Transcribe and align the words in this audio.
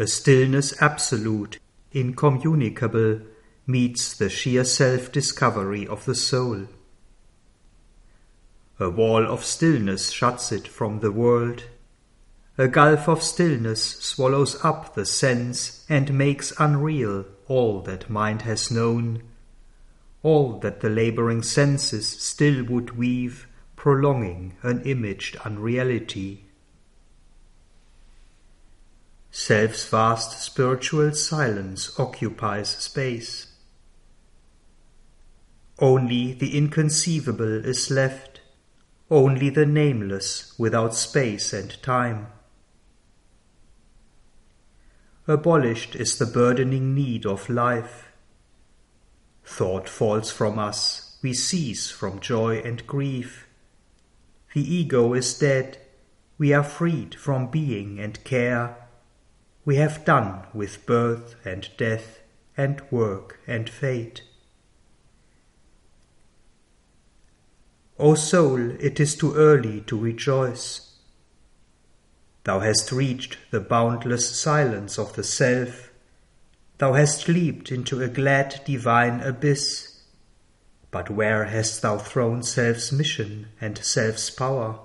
A 0.00 0.06
stillness 0.06 0.80
absolute, 0.80 1.58
incommunicable, 1.90 3.20
meets 3.66 4.16
the 4.16 4.30
sheer 4.30 4.64
self 4.64 5.10
discovery 5.10 5.88
of 5.88 6.04
the 6.04 6.14
soul. 6.14 6.68
A 8.78 8.88
wall 8.88 9.26
of 9.26 9.44
stillness 9.44 10.10
shuts 10.10 10.52
it 10.52 10.68
from 10.68 11.00
the 11.00 11.10
world. 11.10 11.64
A 12.56 12.68
gulf 12.68 13.08
of 13.08 13.24
stillness 13.24 13.82
swallows 13.82 14.64
up 14.64 14.94
the 14.94 15.04
sense 15.04 15.84
and 15.88 16.16
makes 16.16 16.52
unreal 16.60 17.24
all 17.48 17.80
that 17.82 18.08
mind 18.08 18.42
has 18.42 18.70
known, 18.70 19.22
all 20.22 20.60
that 20.60 20.80
the 20.80 20.90
laboring 20.90 21.42
senses 21.42 22.06
still 22.06 22.62
would 22.64 22.96
weave, 22.96 23.48
prolonging 23.74 24.56
an 24.62 24.80
imaged 24.82 25.36
unreality. 25.44 26.47
Self's 29.48 29.88
vast 29.88 30.42
spiritual 30.42 31.10
silence 31.14 31.98
occupies 31.98 32.68
space. 32.68 33.46
Only 35.78 36.34
the 36.34 36.54
inconceivable 36.54 37.64
is 37.64 37.90
left 37.90 38.42
only 39.10 39.48
the 39.48 39.64
nameless 39.64 40.52
without 40.58 40.94
space 40.94 41.54
and 41.54 41.82
time. 41.82 42.26
Abolished 45.26 45.96
is 45.96 46.18
the 46.18 46.26
burdening 46.26 46.94
need 46.94 47.24
of 47.24 47.48
life. 47.48 48.12
Thought 49.46 49.88
falls 49.88 50.30
from 50.30 50.58
us, 50.58 51.16
we 51.22 51.32
cease 51.32 51.90
from 51.90 52.20
joy 52.20 52.58
and 52.58 52.86
grief. 52.86 53.46
The 54.52 54.60
ego 54.60 55.14
is 55.14 55.38
dead, 55.38 55.78
we 56.36 56.52
are 56.52 56.62
freed 56.62 57.14
from 57.14 57.50
being 57.50 57.98
and 57.98 58.22
care. 58.24 58.87
We 59.64 59.76
have 59.76 60.04
done 60.04 60.46
with 60.54 60.86
birth 60.86 61.34
and 61.44 61.68
death 61.76 62.20
and 62.56 62.82
work 62.90 63.40
and 63.46 63.68
fate. 63.68 64.22
O 67.98 68.14
soul, 68.14 68.70
it 68.80 69.00
is 69.00 69.16
too 69.16 69.34
early 69.34 69.80
to 69.82 69.98
rejoice. 69.98 70.96
Thou 72.44 72.60
hast 72.60 72.92
reached 72.92 73.38
the 73.50 73.60
boundless 73.60 74.40
silence 74.40 74.98
of 74.98 75.14
the 75.14 75.24
self. 75.24 75.90
Thou 76.78 76.92
hast 76.92 77.28
leaped 77.28 77.72
into 77.72 78.00
a 78.00 78.08
glad 78.08 78.60
divine 78.64 79.20
abyss. 79.20 80.02
But 80.90 81.10
where 81.10 81.44
hast 81.44 81.82
thou 81.82 81.98
thrown 81.98 82.42
self's 82.42 82.92
mission 82.92 83.48
and 83.60 83.76
self's 83.78 84.30
power? 84.30 84.78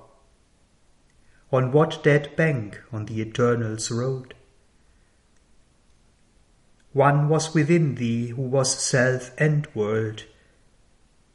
On 1.51 1.71
what 1.71 2.03
dead 2.03 2.35
bank 2.35 2.81
on 2.91 3.05
the 3.05 3.21
Eternal's 3.21 3.91
road? 3.91 4.33
One 6.93 7.27
was 7.27 7.53
within 7.53 7.95
thee 7.95 8.27
who 8.29 8.43
was 8.43 8.79
self 8.79 9.31
and 9.37 9.67
world 9.75 10.23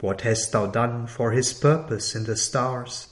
what 0.00 0.20
hast 0.20 0.52
thou 0.52 0.66
done 0.66 1.08
for 1.08 1.32
his 1.32 1.52
purpose 1.52 2.14
in 2.14 2.24
the 2.24 2.36
stars? 2.36 3.08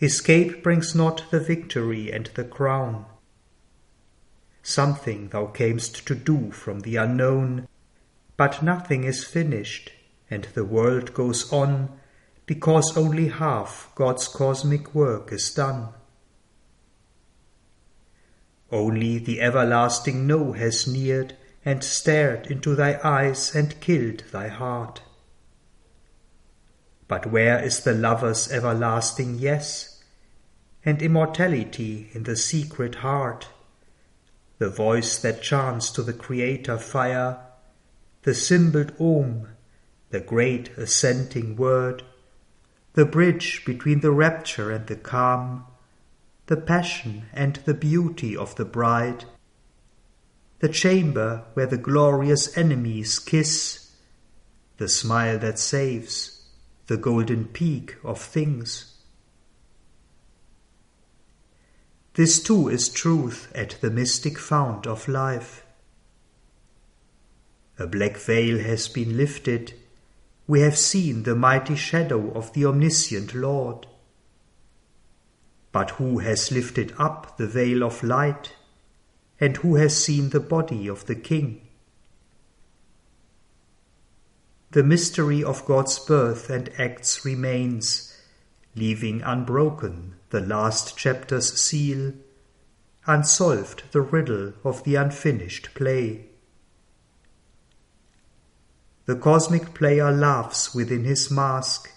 Escape 0.00 0.62
brings 0.62 0.94
not 0.94 1.30
the 1.30 1.40
victory 1.40 2.10
and 2.10 2.26
the 2.34 2.44
crown. 2.44 3.04
Something 4.62 5.28
thou 5.28 5.46
camest 5.46 6.06
to 6.06 6.14
do 6.14 6.50
from 6.50 6.80
the 6.80 6.96
unknown, 6.96 7.68
but 8.38 8.62
nothing 8.62 9.04
is 9.04 9.24
finished, 9.24 9.92
and 10.30 10.44
the 10.54 10.64
world 10.64 11.12
goes 11.12 11.52
on 11.52 11.98
because 12.46 12.96
only 12.96 13.28
half 13.28 13.90
God's 13.94 14.28
cosmic 14.28 14.94
work 14.94 15.30
is 15.30 15.52
done. 15.52 15.88
Only 18.70 19.18
the 19.18 19.40
everlasting 19.40 20.26
No 20.26 20.52
has 20.52 20.86
neared 20.86 21.36
and 21.64 21.82
stared 21.82 22.46
into 22.48 22.74
thy 22.74 23.00
eyes 23.02 23.54
and 23.54 23.80
killed 23.80 24.24
thy 24.30 24.48
heart. 24.48 25.02
But 27.06 27.26
where 27.26 27.62
is 27.62 27.80
the 27.80 27.94
lover's 27.94 28.52
everlasting 28.52 29.38
yes, 29.38 30.02
and 30.84 31.00
immortality 31.00 32.10
in 32.12 32.24
the 32.24 32.36
secret 32.36 32.96
heart, 32.96 33.48
the 34.58 34.68
voice 34.68 35.18
that 35.18 35.42
chants 35.42 35.90
to 35.92 36.02
the 36.02 36.12
Creator 36.12 36.78
fire, 36.78 37.38
the 38.22 38.34
symboled 38.34 38.92
Om, 39.00 39.48
the 40.10 40.20
great 40.20 40.68
assenting 40.76 41.56
word, 41.56 42.02
the 42.92 43.06
bridge 43.06 43.64
between 43.64 44.00
the 44.00 44.10
rapture 44.10 44.70
and 44.70 44.86
the 44.86 44.96
calm, 44.96 45.64
the 46.48 46.56
passion 46.56 47.26
and 47.34 47.56
the 47.66 47.74
beauty 47.74 48.34
of 48.34 48.54
the 48.56 48.64
bride, 48.64 49.26
the 50.60 50.68
chamber 50.68 51.44
where 51.52 51.66
the 51.66 51.76
glorious 51.76 52.56
enemies 52.56 53.18
kiss, 53.18 53.90
the 54.78 54.88
smile 54.88 55.38
that 55.38 55.58
saves, 55.58 56.46
the 56.86 56.96
golden 56.96 57.44
peak 57.44 57.96
of 58.02 58.18
things. 58.18 58.94
This 62.14 62.42
too 62.42 62.68
is 62.68 62.88
truth 62.88 63.52
at 63.54 63.76
the 63.82 63.90
mystic 63.90 64.38
fount 64.38 64.86
of 64.86 65.06
life. 65.06 65.66
A 67.78 67.86
black 67.86 68.16
veil 68.16 68.58
has 68.58 68.88
been 68.88 69.18
lifted, 69.18 69.74
we 70.46 70.60
have 70.60 70.78
seen 70.78 71.24
the 71.24 71.36
mighty 71.36 71.76
shadow 71.76 72.32
of 72.32 72.54
the 72.54 72.64
omniscient 72.64 73.34
Lord. 73.34 73.86
But 75.72 75.92
who 75.92 76.18
has 76.18 76.50
lifted 76.50 76.94
up 76.98 77.36
the 77.36 77.46
veil 77.46 77.82
of 77.82 78.02
light? 78.02 78.54
and 79.40 79.56
who 79.58 79.76
has 79.76 79.96
seen 79.96 80.30
the 80.30 80.40
body 80.40 80.88
of 80.88 81.06
the 81.06 81.14
King? 81.14 81.62
The 84.72 84.82
mystery 84.82 85.42
of 85.42 85.64
God's 85.64 85.98
birth 85.98 86.50
and 86.50 86.70
acts 86.78 87.24
remains, 87.24 88.14
leaving 88.74 89.22
unbroken 89.22 90.16
the 90.30 90.40
last 90.40 90.96
chapter's 90.96 91.58
seal, 91.58 92.12
unsolved 93.06 93.84
the 93.92 94.02
riddle 94.02 94.52
of 94.62 94.84
the 94.84 94.96
unfinished 94.96 95.72
play. 95.74 96.26
The 99.06 99.16
cosmic 99.16 99.72
player 99.72 100.12
laughs 100.12 100.74
within 100.74 101.04
his 101.04 101.30
mask, 101.30 101.90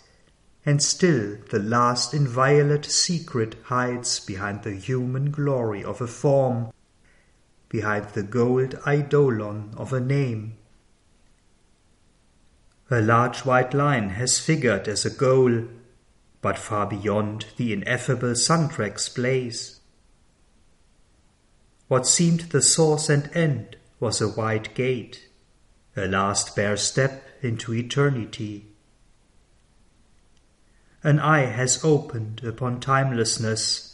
and 0.66 0.82
still 0.82 1.38
the 1.50 1.60
last 1.60 2.14
inviolate 2.14 2.86
secret 2.86 3.56
hides 3.64 4.20
behind 4.20 4.64
the 4.64 4.74
human 4.74 5.32
glory 5.32 5.84
of 5.84 6.02
a 6.02 6.08
form 6.08 6.72
behind 7.70 8.10
the 8.10 8.24
gold 8.24 8.76
eidolon 8.86 9.74
of 9.78 9.94
a 9.94 10.00
name. 10.00 10.58
A 12.92 13.02
large 13.02 13.46
white 13.46 13.74
line 13.74 14.10
has 14.10 14.38
figured 14.38 14.90
as 14.90 15.06
a 15.06 15.10
goal, 15.10 15.64
but 16.42 16.58
far 16.58 16.86
beyond 16.86 17.46
the 17.56 17.72
ineffable 17.72 18.36
sun-track's 18.36 19.08
blaze. 19.08 19.80
What 21.88 22.06
seemed 22.06 22.52
the 22.52 22.62
source 22.62 23.10
and 23.10 23.30
end 23.34 23.78
was 24.02 24.20
a 24.20 24.28
wide 24.28 24.74
gate, 24.74 25.30
a 25.96 26.08
last 26.08 26.56
bare 26.56 26.78
step 26.78 27.24
into 27.42 27.74
eternity. 27.74 28.71
An 31.04 31.20
eye 31.20 31.46
has 31.46 31.84
opened 31.84 32.44
upon 32.44 32.80
timelessness 32.80 33.92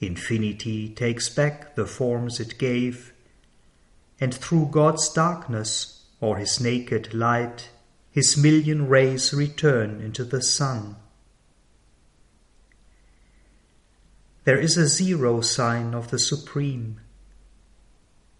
Infinity 0.00 0.90
takes 0.90 1.28
back 1.28 1.74
the 1.74 1.86
forms 1.86 2.38
it 2.38 2.56
gave, 2.58 3.12
and 4.20 4.32
through 4.32 4.68
God's 4.70 5.08
darkness 5.08 6.04
or 6.20 6.36
his 6.36 6.60
naked 6.60 7.12
light, 7.12 7.70
his 8.10 8.36
million 8.36 8.88
rays 8.88 9.34
return 9.34 10.00
into 10.00 10.24
the 10.24 10.42
sun. 10.42 10.96
There 14.44 14.58
is 14.58 14.76
a 14.76 14.86
zero 14.86 15.40
sign 15.40 15.94
of 15.94 16.10
the 16.10 16.18
Supreme. 16.18 17.00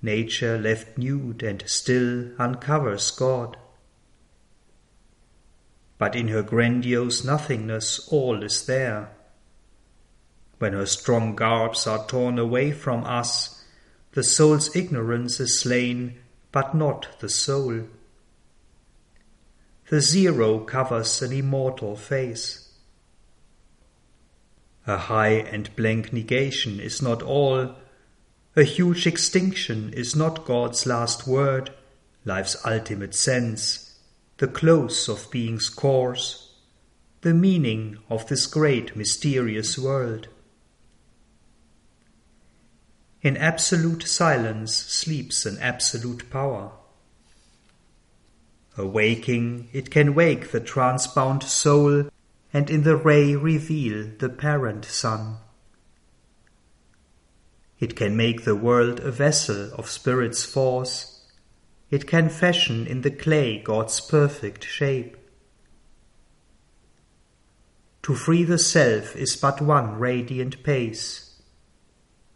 Nature 0.00 0.58
left 0.58 0.96
nude 0.96 1.42
and 1.42 1.64
still 1.66 2.30
uncovers 2.38 3.10
God. 3.10 3.56
But 5.98 6.14
in 6.14 6.28
her 6.28 6.42
grandiose 6.42 7.24
nothingness 7.24 8.08
all 8.08 8.42
is 8.42 8.64
there 8.66 9.10
when 10.58 10.72
her 10.72 10.86
strong 10.86 11.36
garbs 11.36 11.86
are 11.86 12.06
torn 12.06 12.38
away 12.38 12.72
from 12.72 13.04
us, 13.04 13.64
the 14.12 14.24
soul's 14.24 14.74
ignorance 14.74 15.38
is 15.38 15.60
slain, 15.60 16.18
but 16.50 16.74
not 16.74 17.08
the 17.20 17.28
soul. 17.28 17.84
The 19.88 20.00
zero 20.00 20.58
covers 20.60 21.22
an 21.22 21.32
immortal 21.32 21.96
face. 21.96 22.72
A 24.86 24.96
high 24.96 25.34
and 25.34 25.74
blank 25.76 26.12
negation 26.12 26.80
is 26.80 27.00
not 27.00 27.22
all. 27.22 27.74
A 28.56 28.64
huge 28.64 29.06
extinction 29.06 29.92
is 29.92 30.16
not 30.16 30.44
God's 30.44 30.86
last 30.86 31.26
word, 31.26 31.70
life's 32.24 32.56
ultimate 32.66 33.14
sense, 33.14 33.87
the 34.38 34.48
close 34.48 35.08
of 35.08 35.30
being's 35.30 35.68
course, 35.68 36.54
the 37.20 37.34
meaning 37.34 37.98
of 38.08 38.26
this 38.28 38.46
great 38.46 38.96
mysterious 38.96 39.78
world. 39.78 40.28
In 43.20 43.36
absolute 43.36 44.04
silence 44.04 44.74
sleeps 44.74 45.44
an 45.44 45.58
absolute 45.58 46.30
power. 46.30 46.70
Awaking, 48.76 49.68
it 49.72 49.90
can 49.90 50.14
wake 50.14 50.52
the 50.52 50.60
transbound 50.60 51.42
soul 51.42 52.08
and 52.52 52.70
in 52.70 52.84
the 52.84 52.96
ray 52.96 53.34
reveal 53.34 54.08
the 54.18 54.28
parent 54.28 54.84
sun. 54.84 55.38
It 57.80 57.96
can 57.96 58.16
make 58.16 58.44
the 58.44 58.56
world 58.56 59.00
a 59.00 59.10
vessel 59.10 59.72
of 59.74 59.90
Spirit's 59.90 60.44
force. 60.44 61.17
It 61.90 62.06
can 62.06 62.28
fashion 62.28 62.86
in 62.86 63.00
the 63.00 63.10
clay 63.10 63.58
God's 63.58 64.00
perfect 64.00 64.64
shape. 64.64 65.16
To 68.02 68.14
free 68.14 68.44
the 68.44 68.58
self 68.58 69.16
is 69.16 69.36
but 69.36 69.60
one 69.60 69.98
radiant 69.98 70.62
pace. 70.62 71.40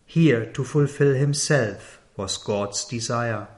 Here 0.06 0.46
to 0.52 0.64
fulfill 0.64 1.14
himself 1.14 2.00
was 2.16 2.36
God's 2.36 2.84
desire. 2.84 3.48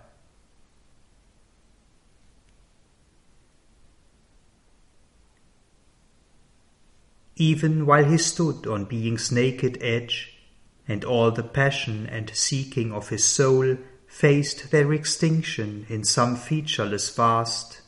Even 7.36 7.84
while 7.84 8.04
he 8.04 8.18
stood 8.18 8.66
on 8.66 8.84
being's 8.84 9.32
naked 9.32 9.78
edge, 9.80 10.38
and 10.86 11.04
all 11.04 11.30
the 11.32 11.42
passion 11.42 12.06
and 12.06 12.30
seeking 12.34 12.92
of 12.92 13.08
his 13.08 13.24
soul 13.24 13.76
faced 14.14 14.70
their 14.70 14.92
extinction 14.92 15.84
in 15.88 16.04
some 16.04 16.36
featureless 16.36 17.10
vast, 17.10 17.80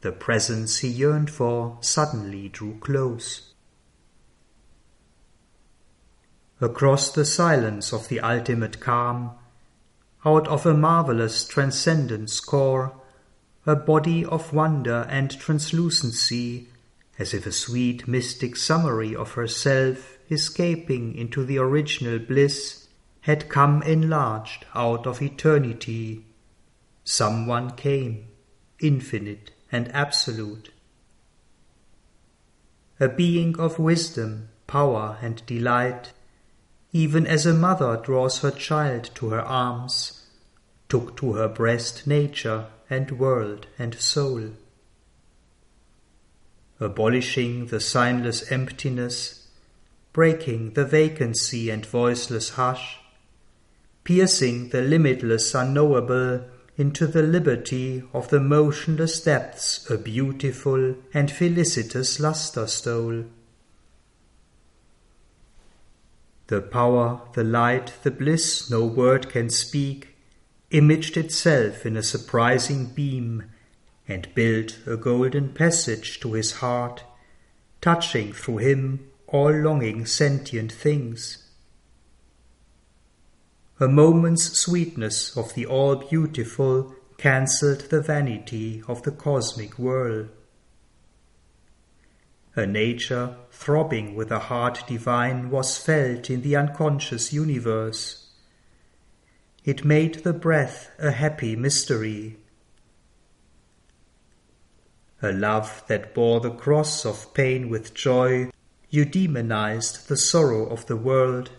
the 0.00 0.10
presence 0.10 0.78
he 0.78 0.88
yearned 0.88 1.30
for 1.30 1.76
suddenly 1.82 2.48
drew 2.48 2.74
close. 2.78 3.52
Across 6.58 7.12
the 7.12 7.26
silence 7.26 7.92
of 7.92 8.08
the 8.08 8.18
ultimate 8.18 8.80
calm, 8.80 9.32
out 10.24 10.48
of 10.48 10.64
a 10.64 10.72
marvelous 10.72 11.46
transcendent 11.46 12.30
score, 12.30 12.98
a 13.66 13.76
body 13.76 14.24
of 14.24 14.54
wonder 14.54 15.06
and 15.10 15.38
translucency, 15.38 16.70
as 17.18 17.34
if 17.34 17.44
a 17.44 17.52
sweet 17.52 18.08
mystic 18.08 18.56
summary 18.56 19.14
of 19.14 19.32
herself 19.32 20.16
escaping 20.30 21.14
into 21.14 21.44
the 21.44 21.58
original 21.58 22.18
bliss, 22.18 22.85
had 23.26 23.48
come 23.48 23.82
enlarged 23.82 24.64
out 24.72 25.04
of 25.04 25.20
eternity. 25.20 26.24
Someone 27.02 27.68
came, 27.72 28.24
infinite 28.80 29.50
and 29.72 29.92
absolute. 29.92 30.70
A 33.00 33.08
being 33.08 33.58
of 33.58 33.80
wisdom, 33.80 34.48
power, 34.68 35.18
and 35.20 35.44
delight, 35.44 36.12
even 36.92 37.26
as 37.26 37.44
a 37.44 37.52
mother 37.52 37.96
draws 37.96 38.42
her 38.42 38.52
child 38.52 39.10
to 39.16 39.30
her 39.30 39.42
arms, 39.42 40.28
took 40.88 41.16
to 41.16 41.32
her 41.32 41.48
breast 41.48 42.06
nature 42.06 42.66
and 42.88 43.18
world 43.18 43.66
and 43.76 43.96
soul. 43.96 44.50
Abolishing 46.78 47.66
the 47.66 47.80
signless 47.80 48.52
emptiness, 48.52 49.48
breaking 50.12 50.74
the 50.74 50.84
vacancy 50.84 51.70
and 51.70 51.84
voiceless 51.84 52.50
hush, 52.50 53.00
piercing 54.06 54.68
the 54.68 54.80
limitless 54.80 55.52
unknowable 55.52 56.40
into 56.76 57.08
the 57.08 57.24
liberty 57.24 58.04
of 58.12 58.28
the 58.28 58.38
motionless 58.38 59.20
depths 59.20 59.90
a 59.90 59.98
beautiful 59.98 60.94
and 61.12 61.28
felicitous 61.28 62.20
lustre 62.20 62.68
stole. 62.68 63.24
The 66.46 66.62
power, 66.62 67.20
the 67.32 67.42
light, 67.42 67.94
the 68.04 68.12
bliss 68.12 68.70
no 68.70 68.84
word 68.84 69.28
can 69.28 69.50
speak, 69.50 70.14
imaged 70.70 71.16
itself 71.16 71.84
in 71.84 71.96
a 71.96 72.02
surprising 72.04 72.86
beam, 72.86 73.50
and 74.06 74.32
built 74.36 74.78
a 74.86 74.96
golden 74.96 75.52
passage 75.52 76.20
to 76.20 76.34
his 76.34 76.52
heart, 76.62 77.02
touching 77.80 78.32
through 78.32 78.58
him 78.58 79.10
all 79.26 79.50
longing 79.50 80.06
sentient 80.06 80.70
things 80.70 81.45
a 83.78 83.86
moment's 83.86 84.58
sweetness 84.58 85.36
of 85.36 85.52
the 85.52 85.66
all 85.66 85.96
beautiful 85.96 86.94
cancelled 87.18 87.80
the 87.90 88.00
vanity 88.00 88.82
of 88.88 89.02
the 89.02 89.10
cosmic 89.10 89.78
whirl. 89.78 90.28
A 92.54 92.66
nature 92.66 93.36
throbbing 93.50 94.14
with 94.14 94.30
a 94.30 94.38
heart 94.38 94.82
divine 94.88 95.50
was 95.50 95.76
felt 95.76 96.30
in 96.30 96.40
the 96.40 96.56
unconscious 96.56 97.34
universe. 97.34 98.30
It 99.62 99.84
made 99.84 100.24
the 100.24 100.32
breath 100.32 100.90
a 100.98 101.10
happy 101.10 101.54
mystery. 101.54 102.38
A 105.20 105.32
love 105.32 105.82
that 105.88 106.14
bore 106.14 106.40
the 106.40 106.50
cross 106.50 107.04
of 107.04 107.34
pain 107.34 107.68
with 107.68 107.92
joy 107.92 108.50
eudaemonized 108.90 110.06
the 110.06 110.16
sorrow 110.16 110.66
of 110.66 110.86
the 110.86 110.96
world 110.96 111.50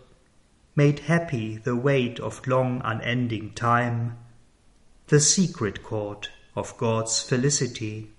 made 0.77 0.99
happy 0.99 1.57
the 1.57 1.75
weight 1.75 2.19
of 2.19 2.45
long 2.45 2.79
unending 2.85 3.51
time, 3.53 4.15
the 5.07 5.19
secret 5.19 5.81
chord 5.81 6.27
of 6.55 6.77
God's 6.77 7.19
felicity. 7.19 8.11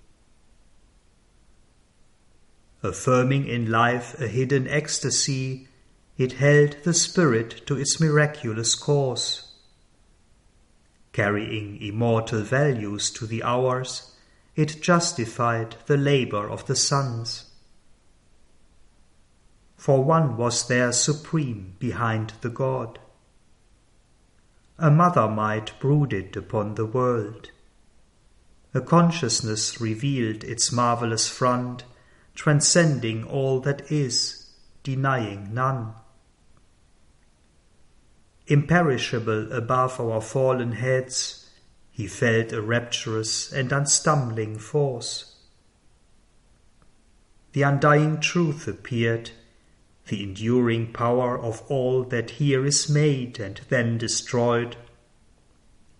Affirming 2.83 3.47
in 3.47 3.71
life 3.71 4.19
a 4.19 4.27
hidden 4.27 4.67
ecstasy, 4.67 5.69
it 6.17 6.33
held 6.33 6.75
the 6.83 6.93
spirit 6.93 7.65
to 7.65 7.77
its 7.77 7.97
miraculous 7.97 8.75
course. 8.75 9.53
Carrying 11.13 11.81
immortal 11.81 12.41
values 12.41 13.09
to 13.11 13.25
the 13.25 13.41
hours, 13.41 14.13
it 14.57 14.81
justified 14.81 15.77
the 15.85 15.95
labor 15.95 16.49
of 16.49 16.65
the 16.65 16.75
suns 16.75 17.48
for 19.79 20.03
one 20.03 20.35
was 20.35 20.67
there 20.67 20.91
supreme 20.91 21.73
behind 21.79 22.33
the 22.41 22.49
God. 22.49 22.99
A 24.77 24.91
mother 24.91 25.29
might 25.29 25.79
brooded 25.79 26.35
upon 26.35 26.75
the 26.75 26.85
world. 26.85 27.51
A 28.73 28.81
consciousness 28.81 29.79
revealed 29.79 30.43
its 30.43 30.73
marvelous 30.73 31.29
front, 31.29 31.85
transcending 32.35 33.23
all 33.23 33.61
that 33.61 33.89
is, 33.89 34.49
denying 34.83 35.53
none. 35.53 35.93
Imperishable 38.47 39.49
above 39.53 39.97
our 40.01 40.19
fallen 40.19 40.73
heads, 40.73 41.49
he 41.89 42.05
felt 42.05 42.51
a 42.51 42.61
rapturous 42.61 43.49
and 43.53 43.71
unstumbling 43.71 44.57
force. 44.59 45.37
The 47.53 47.61
undying 47.61 48.19
truth 48.19 48.67
appeared 48.67 49.31
the 50.09 50.23
enduring 50.23 50.91
power 50.91 51.39
of 51.39 51.61
all 51.69 52.03
that 52.03 52.31
here 52.31 52.65
is 52.65 52.89
made 52.89 53.39
and 53.39 53.61
then 53.69 53.97
destroyed, 53.97 54.75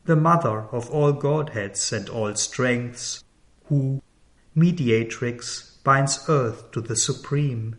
the 0.06 0.16
mother 0.16 0.62
of 0.72 0.90
all 0.90 1.14
Godheads 1.14 1.94
and 1.94 2.10
all 2.10 2.34
strengths, 2.36 3.24
who, 3.66 4.02
mediatrix, 4.56 5.78
binds 5.84 6.26
earth 6.28 6.72
to 6.72 6.82
the 6.82 6.96
supreme. 6.96 7.76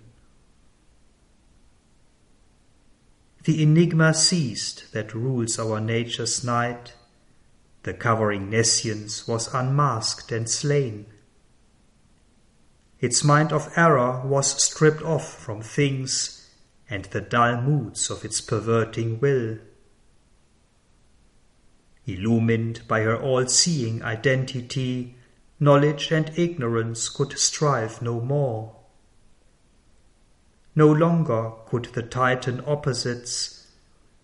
The 3.45 3.63
enigma 3.63 4.15
ceased 4.15 4.93
that 4.93 5.15
rules 5.15 5.59
our 5.59 5.81
nature's 5.81 6.45
night. 6.45 6.95
The 7.83 7.95
covering 7.95 8.51
nescience 8.51 9.27
was 9.27 9.53
unmasked 9.53 10.31
and 10.31 10.49
slain. 10.49 11.07
Its 13.01 13.25
mind 13.25 13.51
of 13.51 13.73
error 13.77 14.21
was 14.27 14.63
stripped 14.63 15.03
off 15.03 15.43
from 15.43 15.63
things 15.63 16.49
and 16.91 17.07
the 17.07 17.21
dull 17.21 17.61
moods 17.63 18.11
of 18.11 18.25
its 18.25 18.41
perverting 18.41 19.19
will. 19.21 19.59
Illumined 22.07 22.83
by 22.87 23.01
her 23.03 23.17
all 23.17 23.47
seeing 23.47 24.03
identity, 24.03 25.15
knowledge 25.59 26.11
and 26.11 26.31
ignorance 26.37 27.09
could 27.09 27.39
strive 27.39 28.03
no 28.03 28.21
more. 28.21 28.77
No 30.75 30.91
longer 30.93 31.53
could 31.67 31.87
the 31.95 32.03
Titan 32.03 32.63
opposites, 32.67 33.69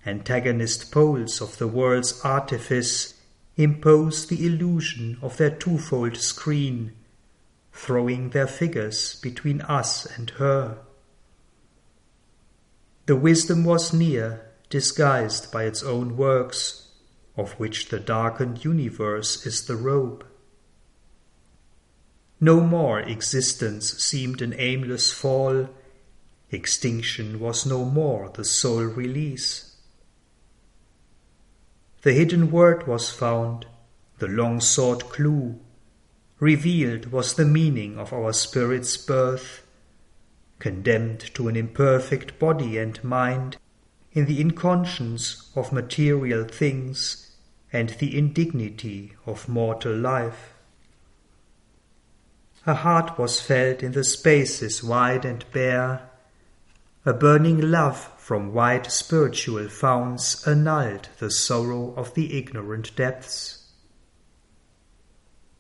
antagonist 0.04 0.92
poles 0.92 1.40
of 1.40 1.56
the 1.59 1.68
world's 1.68 2.21
artifice, 2.23 3.14
impose 3.56 4.26
the 4.26 4.45
illusion 4.47 5.16
of 5.23 5.38
their 5.38 5.50
twofold 5.50 6.16
screen 6.16 6.92
throwing 7.76 8.30
their 8.30 8.47
figures 8.47 9.21
between 9.21 9.61
us 9.62 10.06
and 10.16 10.30
her. 10.30 10.78
The 13.06 13.16
wisdom 13.16 13.64
was 13.64 13.92
near, 13.92 14.50
disguised 14.71 15.52
by 15.52 15.64
its 15.64 15.83
own 15.83 16.16
works, 16.16 16.88
of 17.37 17.52
which 17.52 17.88
the 17.88 18.00
darkened 18.00 18.64
universe 18.64 19.47
is 19.47 19.66
the 19.66 19.76
robe. 19.76 20.25
No 22.40 22.61
more 22.61 23.00
existence 23.00 23.92
seemed 24.02 24.42
an 24.42 24.54
aimless 24.59 25.12
fall, 25.12 25.68
extinction 26.50 27.38
was 27.38 27.66
no 27.66 27.85
more 27.85 28.30
the 28.30 28.45
sole 28.45 28.85
release. 28.85 29.76
the 32.02 32.12
hidden 32.12 32.52
word 32.52 32.87
was 32.87 33.11
found, 33.11 33.66
the 34.21 34.28
long 34.28 34.61
sought 34.61 35.09
clue. 35.11 35.59
Revealed 36.38 37.12
was 37.12 37.35
the 37.35 37.47
meaning 37.47 37.99
of 37.99 38.12
our 38.12 38.33
spirit's 38.33 38.97
birth, 38.97 39.62
condemned 40.59 41.21
to 41.35 41.49
an 41.49 41.57
imperfect 41.57 42.38
body 42.38 42.76
and 42.76 43.02
mind 43.02 43.57
in 44.12 44.26
the 44.26 44.40
inconscience 44.40 45.50
of 45.57 45.73
material 45.73 46.45
things 46.45 47.37
and 47.73 47.90
the 47.90 48.16
indignity 48.16 49.14
of 49.25 49.49
mortal 49.49 49.95
life. 49.97 50.55
A 52.66 52.75
heart 52.75 53.19
was 53.19 53.40
felt 53.40 53.83
in 53.83 53.93
the 53.93 54.05
spaces 54.05 54.83
wide 54.83 55.25
and 55.25 55.45
bare, 55.52 56.11
a 57.05 57.12
burning 57.14 57.71
love 57.71 58.11
from 58.19 58.52
wide 58.52 58.90
spiritual 58.90 59.69
founts 59.69 60.47
annulled 60.47 61.09
the 61.19 61.31
sorrow 61.31 61.95
of 61.97 62.14
the 62.14 62.37
ignorant 62.37 62.95
depths. 62.97 63.65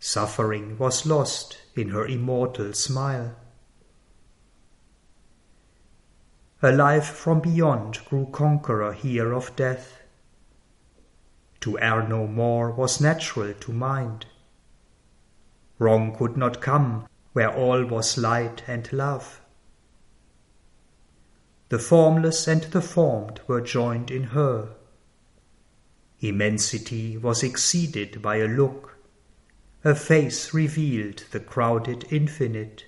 Suffering 0.08 0.78
was 0.78 1.04
lost 1.04 1.58
in 1.74 1.88
her 1.88 2.06
immortal 2.06 2.72
smile. 2.74 3.34
A 6.62 6.70
life 6.70 7.08
from 7.08 7.40
beyond 7.40 8.04
grew 8.04 8.26
conqueror 8.26 8.92
here 8.92 9.32
of 9.32 9.56
death. 9.56 9.98
To 11.58 11.76
err 11.80 12.06
no 12.06 12.28
more 12.28 12.70
was 12.70 13.00
natural 13.00 13.52
to 13.54 13.72
mind. 13.72 14.26
Wrong 15.80 16.14
could 16.16 16.36
not 16.36 16.60
come 16.60 17.08
where 17.32 17.52
all 17.52 17.84
was 17.84 18.16
light 18.16 18.62
and 18.68 18.92
love. 18.92 19.40
The 21.68 21.80
formless 21.80 22.46
and 22.46 22.62
the 22.62 22.80
formed 22.80 23.40
were 23.48 23.60
joined 23.60 24.12
in 24.12 24.22
her. 24.38 24.68
Immensity 26.20 27.18
was 27.18 27.42
exceeded 27.42 28.22
by 28.22 28.36
a 28.36 28.46
look, 28.46 28.95
a 29.86 29.94
face 29.94 30.52
revealed 30.52 31.22
the 31.30 31.38
crowded 31.38 32.04
infinite. 32.10 32.84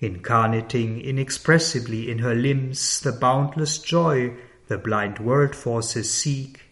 Incarnating 0.00 0.98
inexpressibly 0.98 2.10
in 2.10 2.20
her 2.20 2.34
limbs 2.34 2.98
the 3.00 3.12
boundless 3.12 3.76
joy 3.76 4.34
the 4.68 4.78
blind 4.78 5.18
world 5.18 5.54
forces 5.54 6.10
seek, 6.10 6.62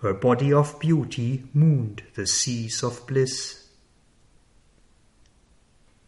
her 0.00 0.14
body 0.14 0.50
of 0.50 0.80
beauty 0.80 1.44
mooned 1.52 2.02
the 2.14 2.26
seas 2.26 2.82
of 2.82 3.06
bliss. 3.06 3.68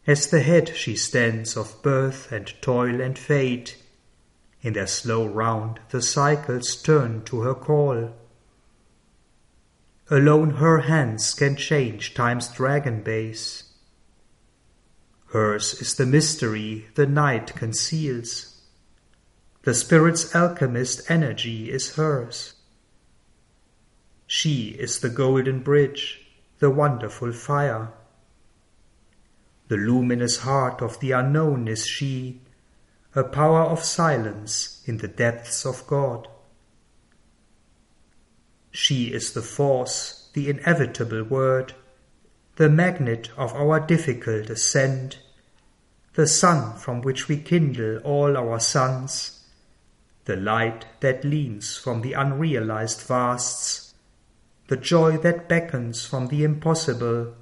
As 0.06 0.30
the 0.30 0.40
head 0.40 0.74
she 0.74 0.96
stands 0.96 1.58
of 1.58 1.82
birth 1.82 2.32
and 2.32 2.50
toil 2.62 3.02
and 3.02 3.18
fate, 3.18 3.76
in 4.62 4.72
their 4.72 4.86
slow 4.86 5.26
round 5.26 5.78
the 5.90 6.00
cycles 6.00 6.74
turn 6.74 7.22
to 7.24 7.42
her 7.42 7.54
call. 7.54 8.14
Alone 10.08 10.50
her 10.50 10.80
hands 10.80 11.34
can 11.34 11.56
change 11.56 12.14
time's 12.14 12.48
dragon 12.48 13.02
base. 13.02 13.64
Hers 15.32 15.74
is 15.80 15.96
the 15.96 16.06
mystery 16.06 16.86
the 16.94 17.06
night 17.06 17.54
conceals. 17.56 18.60
The 19.62 19.74
spirit's 19.74 20.32
alchemist 20.32 21.10
energy 21.10 21.72
is 21.72 21.96
hers. 21.96 22.54
She 24.28 24.76
is 24.78 25.00
the 25.00 25.08
golden 25.08 25.60
bridge, 25.60 26.24
the 26.60 26.70
wonderful 26.70 27.32
fire. 27.32 27.92
The 29.66 29.76
luminous 29.76 30.38
heart 30.38 30.82
of 30.82 31.00
the 31.00 31.10
unknown 31.10 31.66
is 31.66 31.84
she, 31.84 32.42
a 33.16 33.24
power 33.24 33.62
of 33.62 33.82
silence 33.82 34.82
in 34.86 34.98
the 34.98 35.08
depths 35.08 35.66
of 35.66 35.84
God. 35.88 36.28
She 38.78 39.06
is 39.06 39.32
the 39.32 39.40
force, 39.40 40.28
the 40.34 40.50
inevitable 40.50 41.22
word, 41.22 41.72
the 42.56 42.68
magnet 42.68 43.30
of 43.34 43.54
our 43.54 43.80
difficult 43.80 44.50
ascent, 44.50 45.18
the 46.12 46.26
sun 46.26 46.76
from 46.76 47.00
which 47.00 47.26
we 47.26 47.38
kindle 47.38 47.96
all 48.04 48.36
our 48.36 48.60
suns, 48.60 49.46
the 50.26 50.36
light 50.36 50.84
that 51.00 51.24
leans 51.24 51.78
from 51.78 52.02
the 52.02 52.12
unrealized 52.12 53.00
vasts, 53.00 53.94
the 54.68 54.76
joy 54.76 55.16
that 55.16 55.48
beckons 55.48 56.04
from 56.04 56.26
the 56.26 56.44
impossible, 56.44 57.34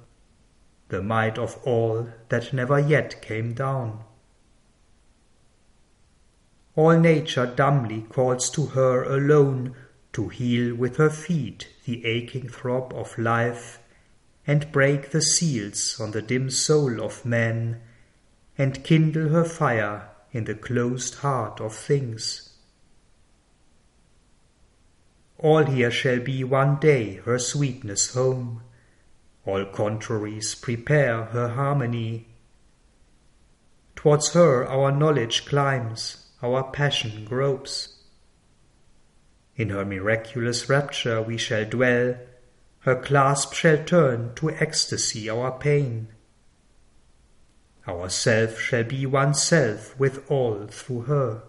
the 0.87 1.01
might 1.01 1.37
of 1.37 1.59
all 1.65 2.11
that 2.29 2.53
never 2.53 2.79
yet 2.79 3.21
came 3.21 3.53
down. 3.53 4.05
All 6.77 6.97
nature 6.97 7.45
dumbly 7.45 8.03
calls 8.03 8.49
to 8.51 8.67
her 8.67 9.03
alone 9.03 9.75
to 10.15 10.29
heal 10.29 10.73
with 10.73 10.97
her 10.97 11.09
feet 11.09 11.67
the 11.85 12.05
aching 12.05 12.49
throb 12.49 12.93
of 12.93 13.17
life 13.17 13.79
and 14.47 14.71
break 14.71 15.11
the 15.11 15.21
seals 15.21 15.99
on 15.99 16.11
the 16.11 16.21
dim 16.21 16.49
soul 16.49 17.01
of 17.01 17.25
man 17.25 17.81
and 18.57 18.83
kindle 18.83 19.29
her 19.29 19.45
fire 19.45 20.09
in 20.31 20.45
the 20.45 20.55
closed 20.55 21.15
heart 21.15 21.61
of 21.61 21.75
things. 21.75 22.49
All 25.37 25.65
here 25.65 25.91
shall 25.91 26.19
be 26.19 26.43
one 26.43 26.79
day 26.79 27.15
her 27.25 27.37
sweetness 27.37 28.13
home 28.13 28.61
all 29.45 29.65
contraries 29.65 30.55
prepare 30.55 31.25
her 31.25 31.49
harmony. 31.49 32.25
Towards 33.95 34.33
her 34.33 34.67
our 34.67 34.91
knowledge 34.91 35.45
climbs, 35.45 36.31
our 36.41 36.63
passion 36.63 37.25
gropes. 37.25 38.04
In 39.55 39.69
her 39.69 39.85
miraculous 39.85 40.67
rapture 40.67 41.21
we 41.21 41.37
shall 41.37 41.65
dwell, 41.65 42.17
her 42.79 42.95
clasp 42.95 43.53
shall 43.53 43.83
turn 43.83 44.35
to 44.35 44.51
ecstasy 44.51 45.29
our 45.29 45.57
pain. 45.57 46.09
Our 47.87 48.09
self 48.09 48.59
shall 48.59 48.83
be 48.83 49.05
one 49.05 49.33
self 49.33 49.97
with 49.99 50.29
all 50.29 50.67
through 50.67 51.01
her. 51.03 51.43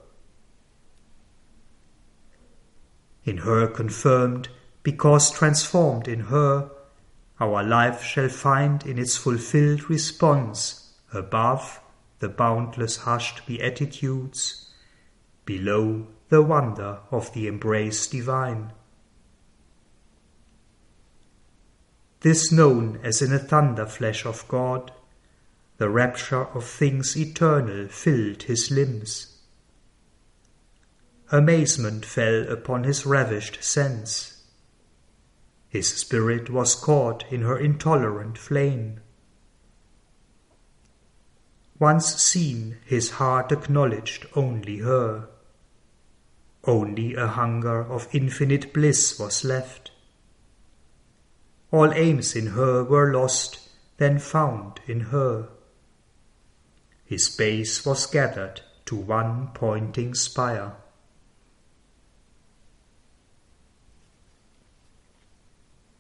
In 3.25 3.39
her 3.39 3.67
confirmed, 3.67 4.49
because 4.83 5.33
transformed 5.33 6.07
in 6.07 6.21
her, 6.21 6.71
our 7.41 7.65
life 7.65 8.03
shall 8.03 8.29
find 8.29 8.87
in 8.87 8.99
its 8.99 9.17
fulfilled 9.17 9.91
response 9.91 10.93
above 11.13 11.81
the 12.21 12.29
boundless 12.29 12.99
hushed 12.99 13.45
beatitudes, 13.47 14.71
below 15.47 16.07
the 16.29 16.43
wonder 16.43 16.99
of 17.11 17.33
the 17.33 17.47
embrace 17.47 18.07
divine. 18.07 18.73
This 22.21 22.53
known 22.53 23.01
as 23.03 23.23
in 23.23 23.33
a 23.33 23.39
thunder 23.39 23.87
flash 23.87 24.27
of 24.27 24.47
God, 24.49 24.93
the 25.79 25.89
rapture 25.89 26.45
of 26.45 26.65
things 26.65 27.17
eternal 27.17 27.89
filled 27.89 28.43
his 28.43 28.71
limbs. 28.71 29.39
Amazement 31.33 32.05
fell 32.05 32.47
upon 32.53 32.85
his 32.85 33.07
ravished 33.07 33.65
sense 33.65 34.37
his 35.77 35.95
spirit 35.95 36.49
was 36.49 36.75
caught 36.75 37.31
in 37.31 37.43
her 37.43 37.59
intolerant 37.59 38.39
flame. 38.39 39.01
Once 41.79 42.23
seen, 42.23 42.79
his 42.87 43.11
heart 43.11 43.53
acknowledged 43.53 44.27
only 44.35 44.79
her. 44.79 45.29
Only 46.67 47.15
a 47.15 47.29
hunger 47.29 47.81
of 47.81 48.09
infinite 48.13 48.75
bliss 48.75 49.19
was 49.21 49.45
left. 49.45 49.93
All 51.71 51.93
aims 51.93 52.35
in 52.35 52.49
her 52.49 52.83
were 52.83 53.13
lost, 53.13 53.61
then 53.99 54.19
found 54.19 54.81
in 54.87 55.01
her. 55.13 55.49
His 57.05 57.29
base 57.29 57.87
was 57.87 58.07
gathered 58.07 58.63
to 58.87 58.97
one 58.97 59.51
pointing 59.55 60.15
spire. 60.15 60.73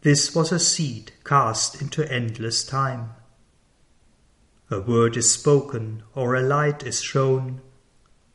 This 0.02 0.34
was 0.34 0.52
a 0.52 0.58
seed 0.58 1.12
cast 1.24 1.80
into 1.80 2.08
endless 2.10 2.64
time. 2.64 3.10
A 4.70 4.80
word 4.80 5.16
is 5.16 5.32
spoken 5.32 6.02
or 6.14 6.34
a 6.34 6.42
light 6.42 6.84
is 6.84 7.02
shown, 7.02 7.60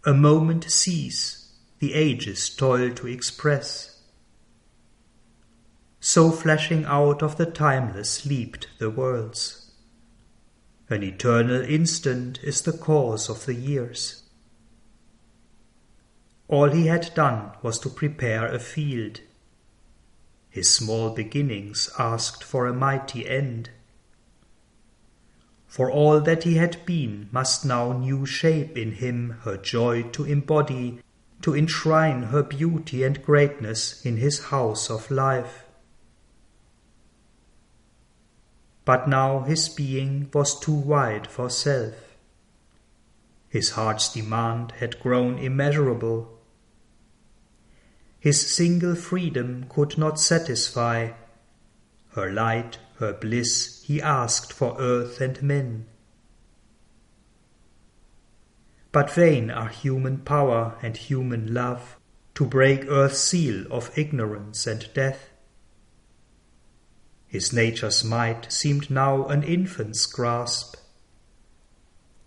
a 0.06 0.14
moment 0.14 0.70
cease, 0.72 1.41
the 1.82 1.94
ages 1.94 2.50
toil 2.50 2.92
to 2.92 3.08
express. 3.08 4.00
So 6.00 6.32
flashing 6.32 6.86
out 6.86 7.22
of 7.22 7.36
the 7.36 7.46
timeless 7.46 8.26
leaped 8.26 8.70
the 8.80 8.90
worlds. 8.90 9.72
An 10.90 11.04
eternal 11.04 11.62
instant 11.62 12.40
is 12.42 12.62
the 12.62 12.72
cause 12.72 13.30
of 13.30 13.46
the 13.46 13.56
years. 13.56 14.24
All 16.48 16.70
he 16.70 16.88
had 16.88 17.12
done 17.14 17.52
was 17.62 17.78
to 17.80 17.90
prepare 17.90 18.48
a 18.48 18.60
field 18.60 19.20
his 20.52 20.70
small 20.70 21.12
beginnings 21.12 21.90
asked 21.98 22.44
for 22.44 22.68
a 22.68 22.74
mighty 22.74 23.28
end. 23.28 23.70
For 25.66 25.90
all 25.90 26.20
that 26.20 26.44
he 26.44 26.56
had 26.56 26.86
been 26.86 27.30
must 27.32 27.66
now 27.66 27.94
new 27.94 28.26
shape 28.26 28.78
in 28.78 28.92
him 28.92 29.38
her 29.44 29.56
joy 29.56 30.04
to 30.10 30.26
embody, 30.26 31.00
to 31.42 31.56
enshrine 31.56 32.24
her 32.24 32.44
beauty 32.44 33.04
and 33.04 33.24
greatness 33.24 34.06
in 34.06 34.18
his 34.18 34.46
house 34.46 34.90
of 34.90 35.10
life. 35.10 35.66
But 38.86 39.08
now 39.08 39.42
his 39.42 39.70
being 39.70 40.30
was 40.34 40.60
too 40.60 40.74
wide 40.74 41.28
for 41.28 41.50
self. 41.50 41.94
His 43.50 43.72
heart's 43.72 44.12
demand 44.12 44.74
had 44.80 45.00
grown 45.00 45.38
immeasurable. 45.38 46.40
His 48.20 48.56
single 48.56 48.96
freedom 48.96 49.66
could 49.68 49.98
not 49.98 50.20
satisfy. 50.20 51.12
Her 52.16 52.32
light, 52.32 52.78
her 52.98 53.14
bliss, 53.14 53.84
he 53.84 54.02
asked 54.02 54.54
for 54.54 54.76
earth 54.80 55.20
and 55.22 55.42
men. 55.42 55.88
But 58.92 59.12
vain 59.12 59.50
are 59.50 59.70
human 59.70 60.20
power 60.20 60.78
and 60.82 60.98
human 60.98 61.54
love 61.54 61.98
to 62.36 62.46
break 62.46 62.86
earth's 62.90 63.20
seal 63.20 63.66
of 63.72 63.98
ignorance 63.98 64.68
and 64.68 64.88
death. 64.94 65.30
His 67.28 67.54
nature's 67.54 68.04
might 68.04 68.52
seemed 68.52 68.90
now 68.90 69.28
an 69.28 69.44
infant's 69.44 70.06
grasp. 70.06 70.76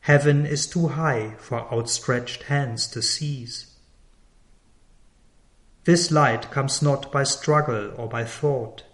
Heaven 0.00 0.46
is 0.46 0.66
too 0.66 0.88
high 0.88 1.34
for 1.38 1.70
outstretched 1.72 2.44
hands 2.44 2.86
to 2.88 3.02
seize. 3.02 3.74
This 5.84 6.10
light 6.10 6.50
comes 6.50 6.80
not 6.80 7.12
by 7.12 7.24
struggle 7.24 7.92
or 7.96 8.08
by 8.08 8.24
thought. 8.24 8.84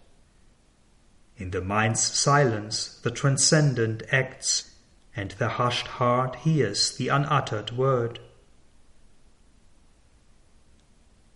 In 1.37 1.53
the 1.53 1.61
mind's 1.61 2.03
silence 2.03 2.99
the 3.03 3.12
transcendent 3.12 4.03
acts 4.11 4.70
and 5.17 5.33
the 5.33 5.49
hushed 5.49 5.87
heart 5.87 6.37
hears 6.37 6.97
the 6.97 7.09
unuttered 7.09 7.73
word. 7.73 8.21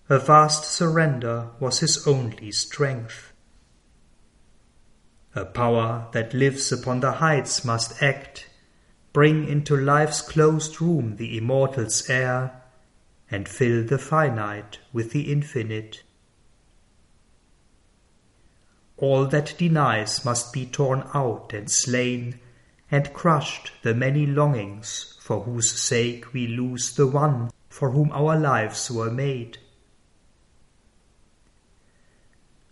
A 0.09 0.19
vast 0.19 0.64
surrender 0.64 1.50
was 1.59 1.81
his 1.81 2.07
only 2.07 2.52
strength. 2.52 3.33
A 5.35 5.45
power 5.45 6.09
that 6.12 6.35
lives 6.35 6.71
upon 6.71 7.00
the 7.00 7.12
heights 7.12 7.64
must 7.64 8.02
act, 8.02 8.49
bring 9.12 9.49
into 9.49 9.76
life's 9.76 10.21
closed 10.21 10.81
room 10.81 11.16
the 11.16 11.37
immortal's 11.37 12.09
air, 12.09 12.62
and 13.31 13.49
fill 13.49 13.83
the 13.85 13.99
finite 13.99 14.78
with 14.93 15.11
the 15.11 15.33
infinite. 15.33 16.02
All 18.97 19.26
that 19.26 19.54
denies 19.59 20.25
must 20.25 20.52
be 20.52 20.66
torn 20.66 21.09
out 21.14 21.52
and 21.52 21.71
slain 21.71 22.38
and 22.95 23.13
crushed 23.13 23.73
the 23.83 23.93
many 23.93 24.25
longings 24.25 25.17
for 25.19 25.41
whose 25.41 25.69
sake 25.69 26.33
we 26.33 26.47
lose 26.47 26.95
the 26.95 27.09
one 27.09 27.51
for 27.69 27.91
whom 27.91 28.09
our 28.13 28.39
lives 28.39 28.89
were 28.89 29.11
made. 29.11 29.59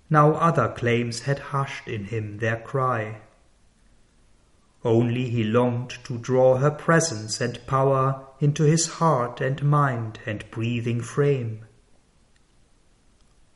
Now 0.09 0.35
other 0.35 0.69
claims 0.69 1.23
had 1.23 1.41
hushed 1.50 1.88
in 1.88 2.05
him 2.05 2.38
their 2.38 2.61
cry. 2.61 3.23
Only 4.85 5.29
he 5.29 5.43
longed 5.43 5.99
to 6.05 6.19
draw 6.19 6.59
her 6.59 6.71
presence 6.71 7.41
and 7.41 7.67
power 7.67 8.25
into 8.38 8.62
his 8.62 8.87
heart 8.99 9.41
and 9.41 9.61
mind 9.64 10.21
and 10.25 10.49
breathing 10.52 11.00
frame. 11.00 11.64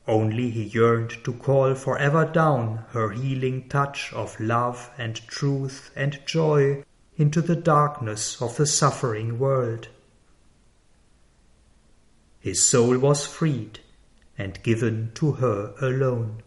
Only 0.09 0.51
he 0.51 0.63
yearned 0.63 1.25
to 1.25 1.33
call 1.33 1.75
forever 1.75 2.25
down 2.25 2.85
her 2.91 3.11
healing 3.11 3.69
touch 3.69 4.13
of 4.13 4.39
love 4.39 4.91
and 4.97 5.17
truth 5.27 5.91
and 5.97 6.21
joy 6.27 6.85
into 7.17 7.43
the 7.43 7.57
darkness 7.57 8.41
of 8.41 8.57
the 8.57 8.67
suffering 8.67 9.39
world. 9.39 9.89
His 12.39 12.63
soul 12.63 12.99
was 12.99 13.27
freed 13.27 13.81
and 14.39 14.63
given 14.63 15.11
to 15.15 15.33
her 15.33 15.75
alone. 15.81 16.43